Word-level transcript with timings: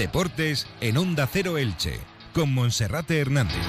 Deportes 0.00 0.66
en 0.80 0.96
Onda 0.96 1.28
Cero 1.30 1.58
Elche, 1.58 2.00
con 2.32 2.54
Monserrate 2.54 3.18
Hernández. 3.18 3.60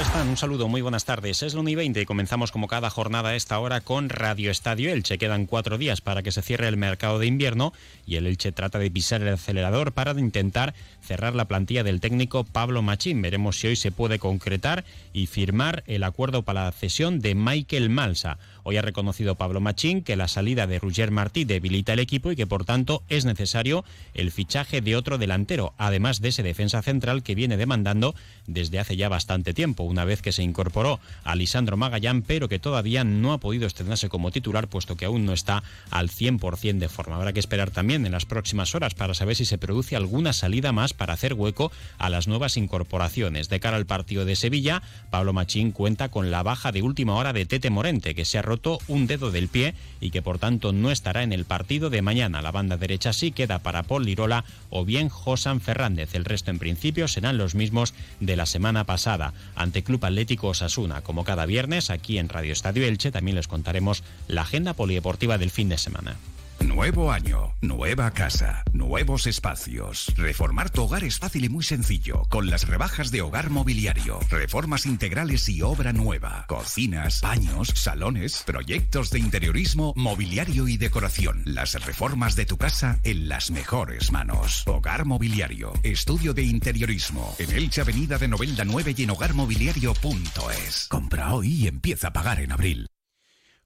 están? 0.00 0.28
Un 0.28 0.36
saludo, 0.36 0.68
muy 0.68 0.82
buenas 0.82 1.04
tardes. 1.04 1.42
Es 1.42 1.54
la 1.54 1.60
1 1.62 1.70
y 1.70 1.74
20 1.74 2.00
y 2.00 2.06
comenzamos 2.06 2.52
como 2.52 2.68
cada 2.68 2.88
jornada 2.88 3.30
a 3.30 3.34
esta 3.34 3.58
hora 3.58 3.80
con 3.80 4.08
Radio 4.08 4.52
Estadio 4.52 4.92
Elche. 4.92 5.18
Quedan 5.18 5.46
cuatro 5.46 5.78
días 5.78 6.00
para 6.00 6.22
que 6.22 6.30
se 6.30 6.42
cierre 6.42 6.68
el 6.68 6.76
mercado 6.76 7.18
de 7.18 7.26
invierno 7.26 7.72
y 8.06 8.14
el 8.14 8.28
Elche 8.28 8.52
trata 8.52 8.78
de 8.78 8.88
pisar 8.88 9.20
el 9.22 9.34
acelerador 9.34 9.90
para 9.90 10.12
intentar 10.12 10.74
cerrar 11.00 11.34
la 11.34 11.46
plantilla 11.46 11.82
del 11.82 12.00
técnico 12.00 12.44
Pablo 12.44 12.82
Machín. 12.82 13.20
Veremos 13.20 13.58
si 13.58 13.66
hoy 13.66 13.74
se 13.74 13.90
puede 13.90 14.20
concretar 14.20 14.84
y 15.12 15.26
firmar 15.26 15.82
el 15.88 16.04
acuerdo 16.04 16.42
para 16.42 16.66
la 16.66 16.72
cesión 16.72 17.18
de 17.18 17.34
Michael 17.34 17.90
Malsa. 17.90 18.38
Hoy 18.64 18.76
ha 18.76 18.82
reconocido 18.82 19.34
Pablo 19.34 19.60
Machín 19.60 20.02
que 20.02 20.16
la 20.16 20.28
salida 20.28 20.66
de 20.66 20.78
Roger 20.78 21.10
Martí 21.10 21.44
debilita 21.44 21.92
el 21.92 21.98
equipo 21.98 22.30
y 22.30 22.36
que 22.36 22.46
por 22.46 22.64
tanto 22.64 23.02
es 23.08 23.24
necesario 23.24 23.84
el 24.14 24.30
fichaje 24.30 24.80
de 24.80 24.96
otro 24.96 25.18
delantero, 25.18 25.74
además 25.78 26.20
de 26.20 26.28
ese 26.28 26.42
defensa 26.42 26.82
central 26.82 27.22
que 27.22 27.34
viene 27.34 27.56
demandando 27.56 28.14
desde 28.46 28.78
hace 28.78 28.96
ya 28.96 29.08
bastante 29.08 29.54
tiempo, 29.54 29.82
una 29.82 30.04
vez 30.04 30.22
que 30.22 30.32
se 30.32 30.42
incorporó 30.42 31.00
a 31.24 31.34
Lisandro 31.34 31.76
Magallán, 31.76 32.22
pero 32.22 32.48
que 32.48 32.58
todavía 32.58 33.04
no 33.04 33.32
ha 33.32 33.38
podido 33.38 33.66
estrenarse 33.66 34.08
como 34.08 34.30
titular, 34.30 34.68
puesto 34.68 34.96
que 34.96 35.06
aún 35.06 35.24
no 35.26 35.32
está 35.32 35.62
al 35.90 36.08
100% 36.10 36.78
de 36.78 36.88
forma. 36.88 37.16
Habrá 37.16 37.32
que 37.32 37.40
esperar 37.40 37.70
también 37.70 38.06
en 38.06 38.12
las 38.12 38.26
próximas 38.26 38.74
horas 38.74 38.94
para 38.94 39.14
saber 39.14 39.36
si 39.36 39.44
se 39.44 39.58
produce 39.58 39.96
alguna 39.96 40.32
salida 40.32 40.72
más 40.72 40.94
para 40.94 41.14
hacer 41.14 41.34
hueco 41.34 41.72
a 41.98 42.10
las 42.10 42.28
nuevas 42.28 42.56
incorporaciones. 42.56 43.48
De 43.48 43.60
cara 43.60 43.76
al 43.76 43.86
partido 43.86 44.24
de 44.24 44.36
Sevilla, 44.36 44.82
Pablo 45.10 45.32
Machín 45.32 45.72
cuenta 45.72 46.10
con 46.10 46.30
la 46.30 46.42
baja 46.42 46.72
de 46.72 46.82
última 46.82 47.14
hora 47.16 47.32
de 47.32 47.46
Tete 47.46 47.70
Morente, 47.70 48.14
que 48.14 48.24
se 48.24 48.38
ha 48.38 48.42
roto 48.52 48.80
un 48.86 49.06
dedo 49.06 49.30
del 49.30 49.48
pie 49.48 49.74
y 49.98 50.10
que 50.10 50.20
por 50.20 50.38
tanto 50.38 50.74
no 50.74 50.90
estará 50.90 51.22
en 51.22 51.32
el 51.32 51.46
partido 51.46 51.88
de 51.88 52.02
mañana. 52.02 52.42
La 52.42 52.50
banda 52.50 52.76
derecha 52.76 53.14
sí 53.14 53.32
queda 53.32 53.60
para 53.60 53.82
Paul 53.82 54.04
Lirola 54.04 54.44
o 54.68 54.84
bien 54.84 55.08
Josan 55.08 55.62
Fernández. 55.62 56.14
El 56.14 56.26
resto 56.26 56.50
en 56.50 56.58
principio 56.58 57.08
serán 57.08 57.38
los 57.38 57.54
mismos 57.54 57.94
de 58.20 58.36
la 58.36 58.44
semana 58.44 58.84
pasada. 58.84 59.32
Ante 59.54 59.82
Club 59.82 60.04
Atlético 60.04 60.48
Osasuna, 60.48 61.00
como 61.00 61.24
cada 61.24 61.46
viernes, 61.46 61.88
aquí 61.88 62.18
en 62.18 62.28
Radio 62.28 62.52
Estadio 62.52 62.84
Elche 62.84 63.10
también 63.10 63.36
les 63.36 63.48
contaremos 63.48 64.02
la 64.28 64.42
agenda 64.42 64.74
polideportiva 64.74 65.38
del 65.38 65.50
fin 65.50 65.70
de 65.70 65.78
semana. 65.78 66.16
Nuevo 66.62 67.10
año, 67.10 67.54
nueva 67.60 68.10
casa, 68.12 68.62
nuevos 68.72 69.26
espacios. 69.26 70.12
Reformar 70.16 70.70
tu 70.70 70.82
hogar 70.82 71.02
es 71.02 71.18
fácil 71.18 71.44
y 71.44 71.48
muy 71.48 71.64
sencillo 71.64 72.22
con 72.28 72.50
las 72.50 72.68
rebajas 72.68 73.10
de 73.10 73.20
Hogar 73.20 73.50
Mobiliario. 73.50 74.20
Reformas 74.30 74.86
integrales 74.86 75.48
y 75.48 75.62
obra 75.62 75.92
nueva. 75.92 76.44
Cocinas, 76.46 77.20
baños, 77.20 77.68
salones, 77.74 78.44
proyectos 78.46 79.10
de 79.10 79.18
interiorismo, 79.18 79.92
mobiliario 79.96 80.68
y 80.68 80.76
decoración. 80.76 81.42
Las 81.46 81.74
reformas 81.84 82.36
de 82.36 82.46
tu 82.46 82.58
casa 82.58 83.00
en 83.02 83.28
las 83.28 83.50
mejores 83.50 84.12
manos. 84.12 84.62
Hogar 84.66 85.04
Mobiliario, 85.04 85.72
estudio 85.82 86.32
de 86.32 86.44
interiorismo. 86.44 87.34
En 87.38 87.50
Elche 87.50 87.80
Avenida 87.80 88.18
de 88.18 88.28
Novelda 88.28 88.64
9 88.64 88.94
y 88.96 89.02
en 89.02 89.10
hogarmobiliario.es. 89.10 90.86
Compra 90.88 91.34
hoy 91.34 91.48
y 91.48 91.66
empieza 91.66 92.08
a 92.08 92.12
pagar 92.12 92.40
en 92.40 92.52
abril. 92.52 92.91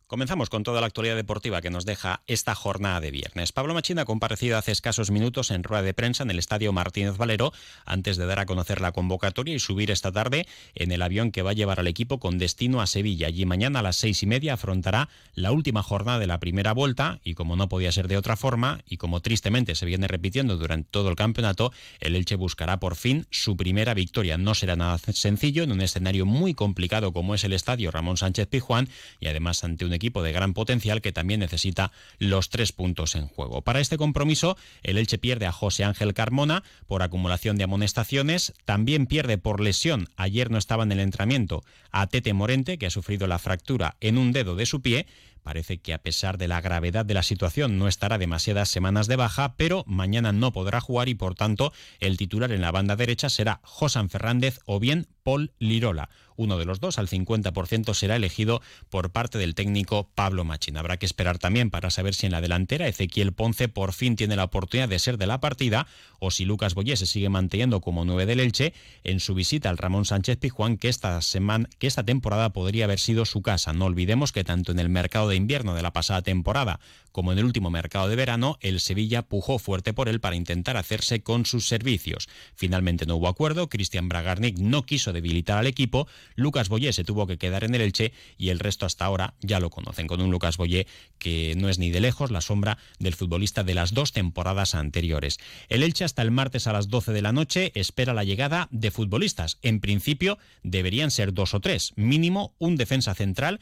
Comenzamos 0.09 0.51
con 0.51 0.63
toda 0.63 0.81
la 0.81 0.87
actualidad 0.87 1.17
deportiva 1.17 1.61
que 1.61 1.69
nos 1.69 1.85
deja 1.85 2.23
esta 2.29 2.55
jornada 2.55 3.01
de 3.01 3.11
viernes. 3.11 3.51
Pablo 3.51 3.75
Machín 3.75 3.99
ha 3.99 4.05
comparecido 4.05 4.57
hace 4.57 4.71
escasos 4.71 5.11
minutos 5.11 5.51
en 5.51 5.65
rueda 5.65 5.83
de 5.83 5.95
prensa 5.95 6.23
en 6.23 6.31
el 6.31 6.39
estadio 6.39 6.73
Martínez 6.73 7.17
Valero 7.17 7.53
antes 7.85 8.17
de 8.17 8.25
dar 8.25 8.39
a 8.39 8.47
conocer 8.47 8.81
la 8.81 8.93
convocatoria 8.93 9.57
y 9.57 9.59
subir 9.59 9.91
esta 9.91 10.13
tarde 10.13 10.47
en 10.77 10.93
el 10.93 11.03
avión 11.03 11.33
que 11.33 11.43
va 11.43 11.51
a 11.51 11.55
llevar 11.55 11.81
al 11.81 11.89
equipo 11.89 12.21
con 12.21 12.39
destino 12.39 12.81
a 12.81 12.87
Sevilla. 12.87 13.27
Allí 13.27 13.47
mañana 13.47 13.81
a 13.81 13.83
las 13.83 13.97
seis 13.97 14.23
y 14.23 14.27
media 14.27 14.53
afrontará 14.53 15.09
la 15.35 15.51
última 15.51 15.83
jornada 15.83 16.21
de 16.21 16.29
la 16.29 16.39
primera 16.39 16.73
vuelta 16.73 17.19
y 17.25 17.35
como 17.35 17.57
no 17.57 17.69
podía 17.69 17.91
ser 17.91 18.07
de 18.07 18.17
otra 18.17 18.37
forma 18.37 18.83
y 18.89 18.99
como 18.99 19.23
tristemente 19.23 19.75
se 19.75 19.87
viene 19.87 20.07
repitiendo 20.07 20.57
durante 20.57 20.89
todo 20.89 21.09
el 21.09 21.17
campeonato, 21.17 21.73
el 21.99 22.15
Elche 22.15 22.37
buscará 22.37 22.79
por 22.79 22.95
fin 22.95 23.27
su 23.33 23.57
primera 23.57 23.93
victoria. 23.93 24.39
No 24.39 24.55
será 24.55 24.77
nada 24.77 24.99
sencillo 24.99 25.65
en 25.65 25.73
un 25.73 25.81
escenario 25.81 26.27
muy 26.27 26.55
complicado 26.55 27.13
como 27.13 27.35
es 27.35 27.43
el 27.43 27.53
estadio 27.53 27.91
Ramón 27.91 28.17
Sánchez 28.19 28.47
Pijuán 28.47 28.89
y 29.19 29.27
además 29.27 29.65
ante 29.65 29.85
un 29.85 29.96
equipo 29.97 30.23
de 30.23 30.33
gran 30.33 30.55
potencial 30.55 31.03
que 31.03 31.13
también 31.13 31.41
necesita 31.41 31.93
los 32.19 32.49
tres 32.49 32.73
puntos 32.73 33.15
en 33.15 33.27
juego. 33.27 33.63
Para 33.63 33.81
este 33.81 33.97
compromiso, 33.97 34.57
el 34.83 34.99
Elche 34.99 35.19
pierde 35.19 35.47
a 35.47 35.53
José 35.53 35.85
Ángel 35.85 36.15
Carmona 36.15 36.63
por 36.87 37.03
acumulación 37.03 37.57
de 37.57 37.65
amonestaciones, 37.65 38.55
también 38.65 39.07
pierde 39.07 39.39
por 39.39 39.61
lesión, 39.61 40.09
ayer 40.17 40.51
no 40.51 40.59
estaba 40.59 40.85
en 40.85 40.93
el 40.93 41.01
entrenamiento, 41.01 41.65
a 41.91 42.07
Tete 42.07 42.33
Morente, 42.33 42.79
que 42.79 42.87
ha 42.87 42.91
sufrido 42.91 43.27
la 43.27 43.39
fractura 43.39 43.97
en 44.01 44.19
un 44.19 44.33
dedo 44.33 44.55
de 44.55 44.67
su 44.67 44.81
pie, 44.81 45.07
Parece 45.47 45.79
que 45.79 45.95
a 45.95 45.99
pesar 45.99 46.39
de 46.39 46.49
la 46.49 46.61
gravedad 46.61 47.07
de 47.07 47.15
la 47.15 47.23
situación 47.23 47.79
no 47.79 47.87
estará 47.87 48.19
demasiadas 48.19 48.69
semanas 48.69 49.07
de 49.07 49.15
baja, 49.15 49.55
pero 49.57 49.85
mañana 49.87 50.33
no 50.33 50.53
podrá 50.53 50.81
jugar 50.81 51.09
y 51.09 51.15
por 51.15 51.37
tanto 51.37 51.73
el 52.01 52.17
titular 52.17 52.51
en 52.51 52.63
la 52.63 52.73
banda 52.73 52.97
derecha 52.97 53.31
será 53.31 53.61
Josan 53.63 54.11
Fernández 54.11 54.59
o 54.65 54.81
bien 54.81 55.07
Paul 55.23 55.53
Lirola. 55.61 56.09
Uno 56.37 56.59
de 56.59 56.67
los 56.67 56.81
dos, 56.81 56.99
al 56.99 57.09
50%, 57.09 57.95
será 57.95 58.17
elegido 58.17 58.61
por 58.91 59.11
parte 59.11 59.39
del 59.39 59.55
técnico 59.55 60.11
Pablo 60.15 60.45
Machín. 60.45 60.77
Habrá 60.77 60.99
que 60.99 61.07
esperar 61.07 61.39
también 61.39 61.71
para 61.71 61.91
saber 61.91 62.15
si 62.15 62.27
en 62.27 62.33
la 62.33 62.41
delantera 62.41 62.87
Ezequiel 62.87 63.33
Ponce 63.33 63.69
por 63.69 63.93
fin 63.93 64.17
tiene 64.17 64.37
la 64.37 64.45
oportunidad 64.45 64.89
de 64.89 64.99
ser 64.99 65.17
de 65.17 65.27
la 65.27 65.41
partida 65.41 65.87
o 66.21 66.31
si 66.31 66.45
Lucas 66.45 66.75
Boyé 66.75 66.97
se 66.97 67.07
sigue 67.07 67.29
manteniendo 67.29 67.81
como 67.81 68.05
nueve 68.05 68.27
del 68.27 68.41
Elche 68.41 68.75
en 69.03 69.21
su 69.21 69.35
visita 69.35 69.71
al 69.71 69.79
Ramón 69.79 70.05
Sánchez 70.05 70.37
Pizjuán 70.37 70.77
que 70.77 70.89
esta, 70.89 71.21
semana, 71.23 71.69
que 71.79 71.87
esta 71.87 72.05
temporada 72.05 72.53
podría 72.53 72.85
haber 72.85 72.99
sido 72.99 73.25
su 73.25 73.41
casa. 73.41 73.73
No 73.73 73.87
olvidemos 73.87 74.33
que 74.33 74.45
tanto 74.45 74.73
en 74.73 74.79
el 74.79 74.91
mercado 74.91 75.29
de 75.29 75.36
invierno 75.37 75.75
de 75.75 75.83
la 75.83 75.93
pasada 75.93 76.23
temporada 76.23 76.81
como 77.17 77.33
en 77.33 77.39
el 77.39 77.47
último 77.47 77.71
mercado 77.71 78.09
de 78.09 78.15
verano, 78.15 78.59
el 78.61 78.79
Sevilla 78.79 79.23
pujó 79.23 79.59
fuerte 79.59 79.95
por 79.95 80.11
él 80.11 80.21
para 80.21 80.37
intentar 80.37 80.77
hacerse 80.77 81.23
con 81.23 81.47
sus 81.47 81.67
servicios. 81.67 82.29
Finalmente 82.55 83.07
no 83.07 83.17
hubo 83.17 83.27
acuerdo, 83.27 83.71
Cristian 83.71 84.11
Bragarnik 84.11 84.59
no 84.59 84.85
quiso 84.85 85.15
debilitar 85.15 85.57
al 85.57 85.67
equipo, 85.67 86.07
Lucas 86.35 86.69
Boyé 86.69 86.93
se 86.93 87.05
tuvo 87.05 87.27
que 87.27 87.39
quedar 87.39 87.65
en 87.65 87.75
el 87.75 87.81
Elche 87.81 88.13
y 88.37 88.51
el 88.51 88.59
resto 88.59 88.85
hasta 88.85 89.07
ahora 89.07 89.33
ya 89.41 89.61
lo 89.61 89.71
conocen, 89.71 90.09
con 90.09 90.21
un 90.21 90.31
Lucas 90.31 90.59
Boyé 90.59 90.87
que 91.19 91.55
no 91.57 91.71
es 91.71 91.79
ni 91.79 91.89
de 91.89 92.01
lejos 92.01 92.31
la 92.31 92.43
sombra 92.43 92.77
del 92.99 93.15
futbolista 93.15 93.65
de 93.65 93.73
las 93.73 93.95
dos 93.95 94.13
temporadas 94.13 94.75
anteriores. 94.75 95.39
El 95.71 95.85
Elche 95.85 96.05
hasta 96.05 96.21
el 96.21 96.33
martes 96.33 96.67
a 96.67 96.75
las 96.75 96.89
12 96.89 97.15
de 97.15 97.23
la 97.23 97.33
noche 97.33 97.73
espera 97.75 98.13
la 98.13 98.25
llegada 98.25 98.69
de 98.71 98.91
futbolistas. 98.91 99.57
En 99.63 99.81
principio 99.81 100.37
deberían 100.63 101.11
ser 101.11 101.33
dos 101.33 101.55
o 101.55 101.61
tres, 101.61 101.95
mínimo 101.97 102.55
un 102.59 102.77
defensa 102.77 103.15
central 103.15 103.59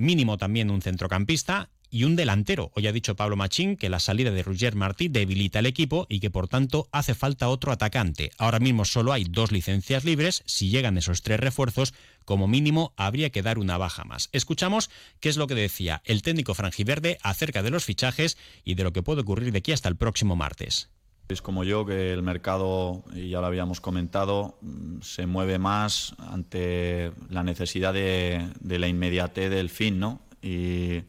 mínimo 0.00 0.38
también 0.38 0.70
un 0.70 0.82
centrocampista 0.82 1.68
y 1.90 2.04
un 2.04 2.16
delantero. 2.16 2.70
Hoy 2.74 2.86
ha 2.86 2.92
dicho 2.92 3.16
Pablo 3.16 3.36
Machín 3.36 3.76
que 3.76 3.90
la 3.90 4.00
salida 4.00 4.30
de 4.30 4.42
Roger 4.42 4.74
Martí 4.74 5.08
debilita 5.08 5.58
el 5.58 5.66
equipo 5.66 6.06
y 6.08 6.20
que 6.20 6.30
por 6.30 6.48
tanto 6.48 6.88
hace 6.92 7.14
falta 7.14 7.48
otro 7.48 7.72
atacante. 7.72 8.30
Ahora 8.38 8.60
mismo 8.60 8.84
solo 8.84 9.12
hay 9.12 9.24
dos 9.24 9.52
licencias 9.52 10.04
libres. 10.04 10.42
Si 10.46 10.70
llegan 10.70 10.96
esos 10.96 11.22
tres 11.22 11.40
refuerzos, 11.40 11.92
como 12.24 12.48
mínimo 12.48 12.94
habría 12.96 13.30
que 13.30 13.42
dar 13.42 13.58
una 13.58 13.76
baja 13.76 14.04
más. 14.04 14.28
Escuchamos 14.32 14.90
qué 15.20 15.28
es 15.28 15.36
lo 15.36 15.46
que 15.46 15.54
decía 15.54 16.00
el 16.04 16.22
técnico 16.22 16.54
franjiverde 16.54 17.18
acerca 17.22 17.62
de 17.62 17.70
los 17.70 17.84
fichajes 17.84 18.38
y 18.64 18.74
de 18.74 18.84
lo 18.84 18.92
que 18.92 19.02
puede 19.02 19.22
ocurrir 19.22 19.52
de 19.52 19.58
aquí 19.58 19.72
hasta 19.72 19.88
el 19.88 19.96
próximo 19.96 20.36
martes. 20.36 20.88
Es 21.30 21.42
como 21.42 21.62
yo 21.62 21.86
que 21.86 22.12
el 22.12 22.22
mercado, 22.22 23.04
y 23.14 23.30
ya 23.30 23.40
lo 23.40 23.46
habíamos 23.46 23.80
comentado, 23.80 24.58
mm, 24.62 25.00
se 25.00 25.26
mueve 25.26 25.58
más 25.60 26.14
ante 26.18 27.12
la 27.28 27.44
necesidad 27.44 27.94
de, 27.94 28.50
la 28.60 28.88
inmediatez 28.88 29.48
del 29.48 29.70
fin, 29.70 30.00
¿no? 30.00 30.20
Y 30.42 31.02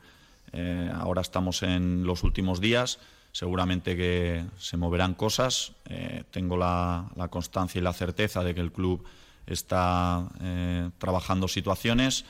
eh, 0.54 0.92
ahora 0.94 1.22
estamos 1.22 1.64
en 1.64 2.04
los 2.04 2.24
últimos 2.24 2.62
días, 2.62 3.00
seguramente 3.32 3.98
que 3.98 4.46
se 4.58 4.78
moverán 4.78 5.16
cosas. 5.16 5.74
Eh, 5.86 6.24
tengo 6.30 6.56
la, 6.56 7.10
constancia 7.32 7.80
y 7.80 7.82
la 7.82 7.94
certeza 7.94 8.44
de 8.44 8.54
que 8.54 8.62
el 8.62 8.72
club 8.72 9.04
está 9.48 10.28
eh, 10.42 10.92
trabajando 11.00 11.48
situaciones. 11.48 12.26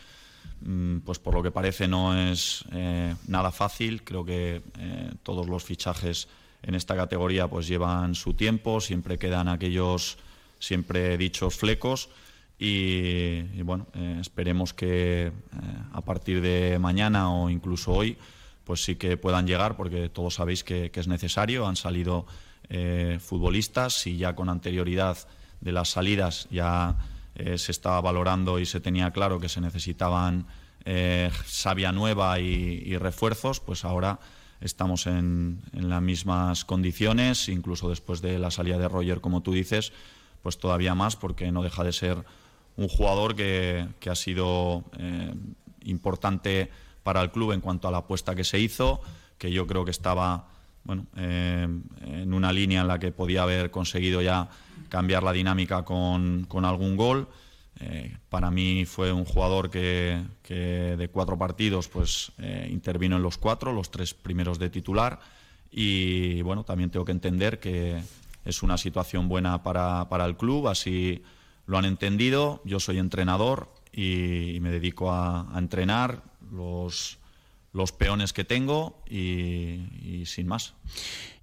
Mm, 0.62 1.00
pues 1.00 1.19
por 1.19 1.34
lo 1.34 1.44
que 1.44 1.52
parece 1.52 1.90
no 1.90 2.18
es 2.18 2.63
nada 3.28 3.52
fácil. 3.52 4.03
Creo 4.03 4.23
que 4.23 4.61
todos 5.23 5.49
los 5.49 5.66
fichajes 5.66 6.29
en 6.63 6.75
esta 6.75 6.96
categoría 6.96 7.47
pues 7.47 7.67
llevan 7.67 8.16
su 8.16 8.34
tiempo, 8.34 8.81
siempre 8.81 9.17
quedan 9.17 9.47
aquellos 9.47 10.17
siempre 10.59 11.17
dichos 11.17 11.55
flecos 11.55 12.09
y, 12.63 13.63
bueno, 13.63 13.87
eh, 13.96 14.19
esperemos 14.22 14.75
que 14.75 15.28
eh, 15.28 15.31
a 15.93 16.02
partir 16.02 16.41
de 16.41 16.78
mañana 16.78 17.34
o 17.34 17.49
incluso 17.49 17.91
hoy, 17.91 18.19
pues 18.63 18.84
sí 18.84 18.97
que 18.97 19.17
puedan 19.17 19.47
llegar, 19.47 19.75
porque 19.75 20.09
todos 20.09 20.35
sabéis 20.35 20.63
que, 20.63 20.91
es 20.93 21.08
necesario. 21.08 21.66
Han 21.66 21.75
salido 21.75 22.28
eh, 22.69 23.17
futbolistas 23.19 24.05
y 24.05 24.17
ya 24.17 24.35
con 24.35 24.47
anterioridad 24.47 25.17
de 25.59 25.72
las 25.72 25.90
salidas 25.90 26.47
ya 26.52 26.97
se 27.55 27.72
estaba 27.72 27.99
valorando 28.02 28.59
y 28.59 28.67
se 28.67 28.81
tenía 28.81 29.09
claro 29.11 29.40
que 29.40 29.49
se 29.49 29.61
necesitaban 29.61 30.46
savia 31.46 31.91
nueva 31.91 32.40
y, 32.40 32.96
refuerzos, 32.97 33.59
pues 33.59 33.85
ahora 33.85 34.19
estamos 34.61 35.08
en, 35.08 35.61
en, 35.73 35.90
las 35.90 36.02
mismas 36.02 36.66
condiciones, 36.66 37.49
incluso 37.49 37.90
después 37.90 38.22
de 38.22 38.40
la 38.40 38.52
salida 38.52 38.78
de 38.78 38.87
Roger, 38.87 39.19
como 39.19 39.41
tú 39.41 39.52
dices, 39.52 39.91
pues 40.41 40.58
todavía 40.58 40.96
más, 40.96 41.16
porque 41.16 41.52
no 41.52 41.63
deja 41.63 41.84
de 41.84 41.91
ser 41.91 42.23
un 42.78 42.87
jugador 42.87 43.35
que, 43.35 43.87
ha 44.09 44.16
sido 44.16 44.84
eh, 44.97 45.34
importante 45.84 46.69
para 47.03 47.22
el 47.22 47.31
club 47.31 47.52
en 47.52 47.61
cuanto 47.61 47.87
a 47.87 47.91
la 47.91 47.99
apuesta 47.99 48.35
que 48.35 48.43
se 48.43 48.59
hizo, 48.59 49.02
que 49.37 49.52
yo 49.52 49.67
creo 49.67 49.85
que 49.85 49.91
estaba 49.91 50.47
bueno, 50.84 51.05
en 51.16 52.34
una 52.34 52.52
línea 52.52 52.81
en 52.81 52.87
la 52.87 52.97
que 52.97 53.11
podía 53.11 53.43
haber 53.43 53.69
conseguido 53.69 54.22
ya 54.22 54.49
cambiar 54.90 55.22
la 55.22 55.31
dinámica 55.31 55.84
con 55.84 56.66
algún 56.66 56.97
gol. 56.97 57.28
Eh, 57.84 58.16
para 58.30 58.52
mí 58.52 58.86
fue 58.86 59.12
un 59.12 59.26
jugador 59.26 59.72
que, 59.72 60.24
de 60.48 61.10
cuatro 61.12 61.38
partidos 61.38 61.88
pues 61.88 62.32
eh, 62.38 62.70
intervino 62.72 63.16
en 63.16 63.24
los 63.24 63.40
cuatro, 63.40 63.74
los 63.74 63.90
tres 63.90 64.14
primeros 64.14 64.60
de 64.60 64.70
titular. 64.70 65.20
Y 65.72 66.42
bueno, 66.44 66.64
también 66.64 66.92
tengo 66.92 67.06
que 67.06 67.12
entender 67.12 67.60
que 67.60 68.02
es 68.46 68.62
una 68.62 68.78
situación 68.78 69.28
buena 69.28 69.64
para, 69.64 70.26
el 70.26 70.38
club, 70.38 70.68
así 70.68 71.24
lo 71.66 71.78
han 71.78 71.86
entendido, 71.86 72.62
yo 72.66 72.80
soy 72.80 73.00
entrenador 73.00 73.70
y, 73.92 74.60
me 74.62 74.70
dedico 74.70 75.12
a, 75.12 75.52
a 75.54 75.58
entrenar 75.58 76.24
los, 76.52 77.18
los 77.74 77.92
peones 77.92 78.34
que 78.34 78.44
tengo 78.44 79.01
y, 79.11 80.25
sin 80.25 80.47
más. 80.47 80.73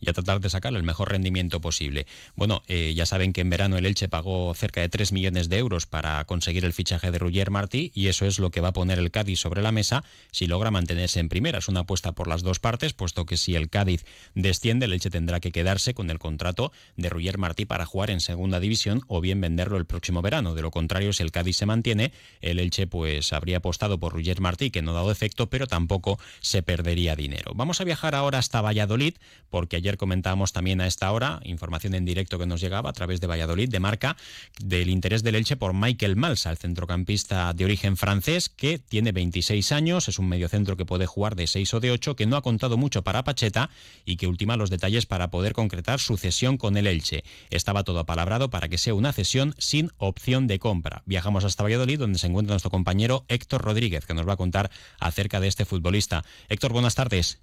Y 0.01 0.09
a 0.09 0.13
tratar 0.13 0.41
de 0.41 0.49
sacar 0.49 0.75
el 0.75 0.83
mejor 0.83 1.11
rendimiento 1.11 1.61
posible. 1.61 2.07
Bueno, 2.37 2.63
eh, 2.69 2.95
ya 2.95 3.05
saben 3.05 3.33
que 3.33 3.41
en 3.41 3.51
verano 3.51 3.77
el 3.77 3.85
Elche 3.85 4.09
pagó 4.09 4.55
cerca 4.55 4.81
de 4.81 4.89
3 4.89 5.13
millones 5.13 5.49
de 5.49 5.59
euros 5.59 5.87
para 5.87 6.25
conseguir 6.25 6.65
el 6.65 6.73
fichaje 6.73 7.11
de 7.11 7.19
Roger 7.19 7.51
Martí 7.51 7.91
y 7.95 8.07
eso 8.07 8.25
es 8.25 8.39
lo 8.39 8.51
que 8.51 8.61
va 8.61 8.69
a 8.69 8.73
poner 8.73 8.99
el 8.99 9.11
Cádiz 9.11 9.41
sobre 9.41 9.61
la 9.61 9.73
mesa 9.73 10.05
si 10.31 10.47
logra 10.47 10.71
mantenerse 10.71 11.19
en 11.19 11.29
primera. 11.29 11.59
Es 11.59 11.69
una 11.69 11.81
apuesta 11.81 12.13
por 12.13 12.29
las 12.29 12.43
dos 12.43 12.61
partes, 12.61 12.93
puesto 12.93 13.27
que 13.27 13.37
si 13.37 13.57
el 13.57 13.69
Cádiz 13.69 14.05
desciende, 14.35 14.87
el 14.87 14.93
Elche 14.93 15.11
tendrá 15.11 15.41
que 15.41 15.51
quedarse 15.51 15.95
con 15.95 16.11
el 16.11 16.19
contrato 16.19 16.73
de 16.97 17.09
Roger 17.09 17.39
Martí 17.39 17.65
para 17.65 17.85
jugar 17.85 18.11
en 18.11 18.21
segunda 18.21 18.61
división 18.61 19.03
o 19.09 19.21
bien 19.21 19.41
venderlo 19.41 19.79
el 19.79 19.87
próximo 19.87 20.23
verano. 20.23 20.55
De 20.55 20.63
lo 20.63 20.71
contrario, 20.71 21.13
si 21.13 21.25
el 21.25 21.33
Cádiz 21.33 21.57
se 21.57 21.67
mantiene, 21.67 22.13
el 22.41 22.61
Elche 22.61 22.87
pues 22.87 23.33
habría 23.33 23.59
apostado 23.59 23.99
por 23.99 24.13
Roger 24.13 24.41
Martí, 24.41 24.71
que 24.71 24.81
no 24.81 24.93
ha 24.93 24.95
dado 24.95 25.11
efecto, 25.11 25.51
pero 25.51 25.67
tampoco 25.67 26.21
se 26.41 26.63
perdería 26.63 27.17
dinero. 27.17 27.53
Vamos 27.59 27.81
a 27.81 27.85
viajar 27.85 28.15
ahora 28.15 28.39
hasta 28.39 28.61
Valladolid, 28.61 29.15
porque 29.51 29.75
ayer 29.75 29.97
comentábamos 29.99 30.53
también 30.53 30.81
a 30.81 30.87
esta 30.87 31.11
hora, 31.11 31.41
información 31.43 31.97
en 31.97 32.05
directo 32.05 32.39
que 32.39 32.47
nos 32.47 32.61
llegaba 32.61 32.89
a 32.89 32.93
través 32.93 33.21
de 33.21 33.27
Valladolid, 33.27 33.69
de 33.69 33.81
marca, 33.81 34.17
del 34.61 34.89
interés 34.89 35.25
del 35.25 35.35
Elche 35.35 35.57
por 35.57 35.75
Michael 35.75 36.15
Malsa, 36.15 36.53
el 36.53 36.57
centrocampista 36.57 37.53
de 37.55 37.65
origen 37.65 37.97
francés, 37.97 38.49
que 38.49 38.79
tiene 38.79 39.11
26 39.11 39.73
años, 39.73 40.07
es 40.07 40.21
un 40.21 40.29
mediocentro 40.29 40.77
que 40.77 40.85
puede 40.85 41.07
jugar 41.07 41.35
de 41.35 41.49
6 41.49 41.75
o 41.75 41.81
de 41.81 41.91
8, 41.91 42.15
que 42.15 42.27
no 42.27 42.37
ha 42.37 42.43
contado 42.43 42.77
mucho 42.77 43.03
para 43.03 43.25
Pacheta 43.25 43.71
y 44.05 44.19
que 44.19 44.29
ultima 44.29 44.57
los 44.57 44.71
detalles 44.71 45.07
para 45.07 45.33
poder 45.33 45.53
concretar 45.53 45.99
su 45.99 46.17
cesión 46.17 46.59
con 46.59 46.77
el 46.77 46.87
Elche. 46.87 47.25
Estaba 47.51 47.83
todo 47.83 47.99
apalabrado 47.99 48.51
para 48.51 48.69
que 48.69 48.79
sea 48.79 48.95
una 48.95 49.13
cesión 49.13 49.57
sin 49.59 49.91
opción 49.97 50.47
de 50.47 50.61
compra. 50.61 51.03
Viajamos 51.07 51.43
hasta 51.43 51.65
Valladolid, 51.65 51.99
donde 51.99 52.21
se 52.21 52.29
encuentra 52.29 52.53
nuestro 52.53 52.71
compañero 52.71 53.25
Héctor 53.27 53.63
Rodríguez, 53.63 54.07
que 54.07 54.15
nos 54.15 54.29
va 54.29 54.35
a 54.35 54.37
contar 54.37 54.71
acerca 55.01 55.41
de 55.41 55.49
este 55.49 55.65
futbolista. 55.65 56.25
Héctor, 56.49 56.73
buenas 56.73 56.95
tardes. 56.95 57.41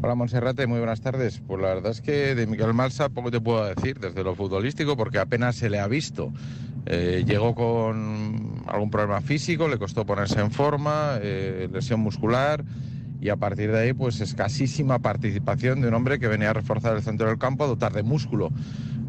Hola 0.00 0.14
Monserrate, 0.14 0.68
muy 0.68 0.78
buenas 0.78 1.00
tardes. 1.00 1.42
Pues 1.44 1.60
la 1.60 1.74
verdad 1.74 1.90
es 1.90 2.00
que 2.00 2.36
de 2.36 2.46
Miguel 2.46 2.72
Malsa 2.72 3.08
poco 3.08 3.32
te 3.32 3.40
puedo 3.40 3.64
decir 3.64 3.98
desde 3.98 4.22
lo 4.22 4.36
futbolístico 4.36 4.96
porque 4.96 5.18
apenas 5.18 5.56
se 5.56 5.68
le 5.68 5.80
ha 5.80 5.88
visto. 5.88 6.32
Eh, 6.86 7.24
llegó 7.26 7.56
con 7.56 8.62
algún 8.68 8.90
problema 8.90 9.20
físico, 9.20 9.66
le 9.66 9.76
costó 9.76 10.06
ponerse 10.06 10.40
en 10.40 10.52
forma, 10.52 11.18
eh, 11.20 11.68
lesión 11.72 11.98
muscular 11.98 12.64
y 13.20 13.30
a 13.30 13.36
partir 13.36 13.72
de 13.72 13.80
ahí 13.80 13.92
pues 13.92 14.20
escasísima 14.20 15.00
participación 15.00 15.80
de 15.80 15.88
un 15.88 15.94
hombre 15.94 16.20
que 16.20 16.28
venía 16.28 16.50
a 16.50 16.52
reforzar 16.52 16.94
el 16.94 17.02
centro 17.02 17.26
del 17.26 17.38
campo, 17.38 17.64
a 17.64 17.66
dotar 17.66 17.92
de 17.92 18.04
músculo 18.04 18.52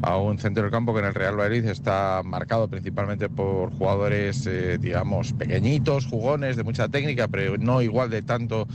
a 0.02 0.18
un 0.18 0.40
centro 0.40 0.64
del 0.64 0.72
campo 0.72 0.94
que 0.94 1.02
en 1.02 1.06
el 1.06 1.14
Real 1.14 1.36
Madrid 1.36 1.66
está 1.66 2.22
marcado 2.24 2.68
principalmente 2.68 3.30
por 3.30 3.72
jugadores, 3.72 4.48
eh, 4.48 4.80
digamos, 4.80 5.34
pequeñitos, 5.34 6.08
jugones, 6.08 6.56
de 6.56 6.64
mucha 6.64 6.88
técnica, 6.88 7.28
pero 7.28 7.58
no 7.58 7.82
igual 7.84 8.10
de 8.10 8.24
tanto 8.24 8.68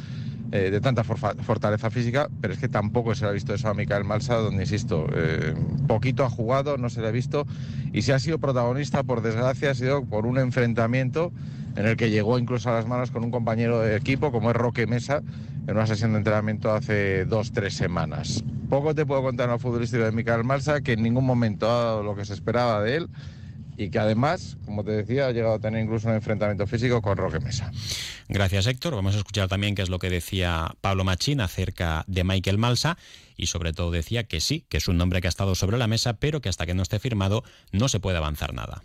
eh, 0.54 0.70
de 0.70 0.80
tanta 0.80 1.02
fortaleza 1.02 1.90
física, 1.90 2.28
pero 2.40 2.54
es 2.54 2.60
que 2.60 2.68
tampoco 2.68 3.12
se 3.16 3.24
le 3.24 3.30
ha 3.30 3.32
visto 3.32 3.52
eso 3.54 3.68
a 3.68 3.74
Micael 3.74 4.04
Malsa, 4.04 4.36
donde, 4.36 4.62
insisto, 4.62 5.08
eh, 5.12 5.52
poquito 5.88 6.24
ha 6.24 6.30
jugado, 6.30 6.78
no 6.78 6.90
se 6.90 7.00
le 7.00 7.08
ha 7.08 7.10
visto, 7.10 7.44
y 7.92 8.02
si 8.02 8.12
ha 8.12 8.20
sido 8.20 8.38
protagonista, 8.38 9.02
por 9.02 9.20
desgracia, 9.20 9.72
ha 9.72 9.74
sido 9.74 10.04
por 10.04 10.26
un 10.26 10.38
enfrentamiento 10.38 11.32
en 11.74 11.86
el 11.86 11.96
que 11.96 12.08
llegó 12.08 12.38
incluso 12.38 12.70
a 12.70 12.74
las 12.74 12.86
manos 12.86 13.10
con 13.10 13.24
un 13.24 13.32
compañero 13.32 13.80
de 13.80 13.96
equipo, 13.96 14.30
como 14.30 14.48
es 14.48 14.56
Roque 14.56 14.86
Mesa, 14.86 15.22
en 15.66 15.76
una 15.76 15.88
sesión 15.88 16.12
de 16.12 16.18
entrenamiento 16.18 16.72
hace 16.72 17.24
dos, 17.24 17.50
tres 17.50 17.74
semanas. 17.74 18.44
Poco 18.70 18.94
te 18.94 19.04
puedo 19.04 19.24
contar 19.24 19.48
lo 19.48 19.58
futbolístico 19.58 20.04
de 20.04 20.12
Micael 20.12 20.44
Malsa, 20.44 20.82
que 20.82 20.92
en 20.92 21.02
ningún 21.02 21.26
momento 21.26 21.68
ha 21.68 21.84
dado 21.84 22.02
lo 22.04 22.14
que 22.14 22.24
se 22.24 22.32
esperaba 22.32 22.80
de 22.80 22.98
él, 22.98 23.08
y 23.76 23.90
que 23.90 23.98
además, 23.98 24.56
como 24.64 24.84
te 24.84 24.92
decía, 24.92 25.26
ha 25.26 25.32
llegado 25.32 25.54
a 25.54 25.58
tener 25.58 25.82
incluso 25.82 26.08
un 26.08 26.14
enfrentamiento 26.14 26.66
físico 26.66 27.02
con 27.02 27.16
Roque 27.16 27.40
Mesa. 27.40 27.70
Gracias, 28.28 28.66
Héctor. 28.66 28.94
Vamos 28.94 29.14
a 29.14 29.18
escuchar 29.18 29.48
también 29.48 29.74
qué 29.74 29.82
es 29.82 29.90
lo 29.90 29.98
que 29.98 30.10
decía 30.10 30.74
Pablo 30.80 31.04
Machín 31.04 31.40
acerca 31.40 32.04
de 32.06 32.24
Michael 32.24 32.58
Malsa 32.58 32.96
y 33.36 33.46
sobre 33.46 33.72
todo 33.72 33.90
decía 33.90 34.24
que 34.24 34.40
sí, 34.40 34.64
que 34.68 34.76
es 34.76 34.88
un 34.88 34.96
nombre 34.96 35.20
que 35.20 35.26
ha 35.26 35.30
estado 35.30 35.54
sobre 35.54 35.78
la 35.78 35.86
mesa, 35.86 36.14
pero 36.14 36.40
que 36.40 36.48
hasta 36.48 36.66
que 36.66 36.74
no 36.74 36.82
esté 36.82 36.98
firmado 36.98 37.42
no 37.72 37.88
se 37.88 38.00
puede 38.00 38.18
avanzar 38.18 38.54
nada. 38.54 38.82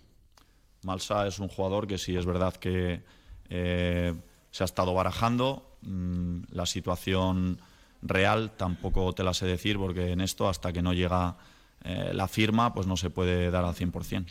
Malsa 0.83 1.27
es 1.27 1.39
un 1.39 1.49
jugador 1.49 1.87
que 1.87 1.97
sí 1.97 2.15
es 2.15 2.25
verdad 2.25 2.55
que 2.55 3.01
eh, 3.49 4.13
se 4.51 4.63
ha 4.63 4.65
estado 4.65 4.93
barajando. 4.93 5.77
Mm, 5.81 6.41
la 6.51 6.65
situación 6.65 7.59
real 8.01 8.51
tampoco 8.57 9.13
te 9.13 9.23
la 9.23 9.33
sé 9.33 9.45
decir 9.45 9.77
porque 9.77 10.11
en 10.11 10.21
esto 10.21 10.47
hasta 10.47 10.71
que 10.71 10.81
no 10.81 10.93
llega 10.93 11.37
eh, 11.83 12.11
la 12.13 12.27
firma 12.27 12.73
pues 12.73 12.87
no 12.87 12.97
se 12.97 13.09
puede 13.09 13.51
dar 13.51 13.63
al 13.63 13.75
100%. 13.75 14.25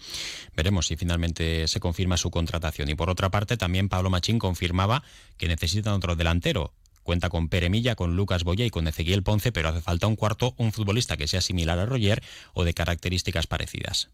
Veremos 0.55 0.87
si 0.87 0.97
finalmente 0.97 1.67
se 1.69 1.81
confirma 1.81 2.17
su 2.17 2.31
contratación. 2.31 2.89
Y 2.89 2.95
por 2.95 3.11
otra 3.11 3.31
parte, 3.31 3.57
también 3.57 3.89
Pablo 3.89 4.11
Machín 4.11 4.39
confirmaba 4.39 5.03
que 5.37 5.49
necesitan 5.49 5.95
otro 5.95 6.17
delantero. 6.17 6.73
Cuenta 7.03 7.31
con 7.31 7.49
Pere 7.49 7.71
Milla, 7.71 7.95
con 7.95 8.17
Lucas 8.17 8.45
Boya 8.45 8.67
y 8.67 8.71
con 8.71 8.87
Ezequiel 8.87 9.23
Ponce, 9.23 9.51
pero 9.51 9.71
hace 9.71 9.81
falta 9.81 10.07
un 10.07 10.17
cuarto, 10.17 10.55
un 10.59 10.73
futbolista 10.73 11.17
que 11.17 11.27
sea 11.27 11.41
similar 11.41 11.79
a 11.79 11.87
Roger 11.87 12.23
o 12.53 12.65
de 12.65 12.75
características 12.75 13.47
parecidas. 13.47 14.11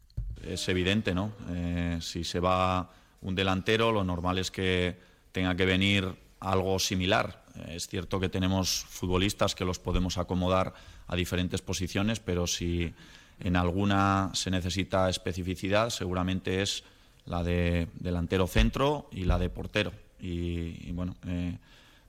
Es 0.47 0.69
evidente, 0.69 1.13
¿no? 1.13 1.33
Eh, 1.51 1.99
si 2.01 2.23
se 2.23 2.39
va 2.39 2.93
un 3.21 3.35
delantero, 3.35 3.91
lo 3.91 4.05
normal 4.05 4.39
es 4.39 4.53
que 4.53 4.97
tenga 5.33 5.57
que 5.57 5.65
venir 5.65 6.15
algo 6.39 6.79
similar. 6.79 7.43
Eh, 7.57 7.73
es 7.77 7.89
cierto 7.89 8.21
que 8.21 8.29
tenemos 8.29 8.85
futbolistas 8.89 9.57
que 9.57 9.65
los 9.65 9.81
podemos 9.81 10.19
acomodar 10.19 10.75
a 11.09 11.17
diferentes 11.17 11.63
posiciones, 11.63 12.21
pero 12.21 12.47
si 12.47 12.95
en 13.41 13.57
alguna 13.57 14.31
se 14.35 14.51
necesita 14.51 15.09
especificidad, 15.09 15.91
seguramente 15.91 16.63
es 16.63 16.85
la 17.27 17.43
de 17.43 17.89
delantero 17.95 18.47
centro 18.47 19.09
y 19.13 19.25
la 19.25 19.39
de 19.39 19.51
portero. 19.51 19.93
Y, 20.21 20.91
bueno, 20.93 21.17
eh, 21.27 21.59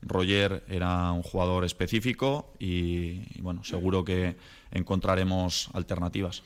Roger 0.06 0.64
era 0.70 1.12
un 1.12 1.24
jugador 1.24 1.66
específico 1.66 2.54
y, 2.60 3.42
bueno, 3.42 3.64
seguro 3.64 4.06
que 4.06 4.36
encontraremos 4.72 5.70
alternativas. 5.74 6.44